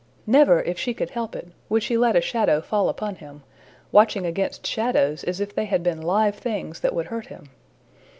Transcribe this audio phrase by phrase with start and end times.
[0.25, 3.43] Never, if she could help it, would she let a shadow fall upon him,
[3.91, 7.51] watching against shadows as if they had been live things that would hurt him.